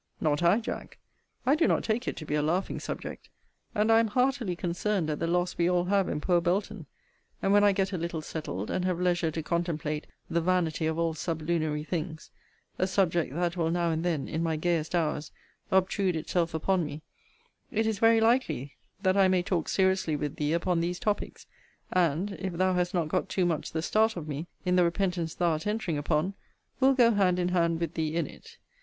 Not 0.19 0.41
I, 0.41 0.59
Jack: 0.59 0.97
I 1.45 1.53
do 1.53 1.67
not 1.67 1.83
take 1.83 2.07
it 2.07 2.17
to 2.17 2.25
be 2.25 2.33
a 2.33 2.41
laughing 2.41 2.79
subject: 2.79 3.29
and 3.75 3.91
I 3.91 3.99
am 3.99 4.07
heartily 4.07 4.55
concerned 4.55 5.11
at 5.11 5.19
the 5.19 5.27
loss 5.27 5.55
we 5.59 5.69
all 5.69 5.83
have 5.85 6.09
in 6.09 6.19
poor 6.19 6.41
Belton: 6.41 6.87
and 7.39 7.53
when 7.53 7.63
I 7.63 7.71
get 7.71 7.91
a 7.93 7.99
little 7.99 8.23
settled, 8.23 8.71
and 8.71 8.83
have 8.83 8.99
leisure 8.99 9.29
to 9.29 9.43
contemplate 9.43 10.07
the 10.27 10.41
vanity 10.41 10.87
of 10.87 10.97
all 10.97 11.13
sublunary 11.13 11.83
things 11.83 12.31
(a 12.79 12.87
subject 12.87 13.35
that 13.35 13.55
will 13.55 13.69
now 13.69 13.91
and 13.91 14.03
then, 14.03 14.27
in 14.27 14.41
my 14.41 14.55
gayest 14.55 14.95
hours, 14.95 15.31
obtrude 15.69 16.15
itself 16.15 16.55
upon 16.55 16.83
me) 16.83 17.03
it 17.69 17.85
is 17.85 17.99
very 17.99 18.19
likely 18.19 18.77
that 19.03 19.15
I 19.15 19.27
may 19.27 19.43
talk 19.43 19.69
seriously 19.69 20.15
with 20.15 20.37
thee 20.37 20.53
upon 20.53 20.79
these 20.81 20.97
topics; 20.99 21.45
and, 21.93 22.31
if 22.39 22.53
thou 22.53 22.73
hast 22.73 22.95
not 22.95 23.07
got 23.07 23.29
too 23.29 23.45
much 23.45 23.69
the 23.71 23.83
start 23.83 24.15
of 24.17 24.27
me 24.27 24.47
in 24.65 24.77
the 24.77 24.83
repentance 24.83 25.35
thou 25.35 25.51
art 25.51 25.67
entering 25.67 25.99
upon, 25.99 26.33
will 26.79 26.95
go 26.95 27.11
hand 27.11 27.37
in 27.37 27.49
hand 27.49 27.79
with 27.79 27.93
thee 27.93 28.15
in 28.15 28.25
it. 28.25 28.57